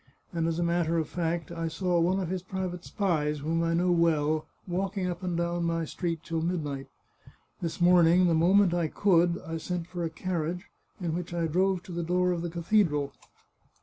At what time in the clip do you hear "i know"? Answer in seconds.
3.61-3.91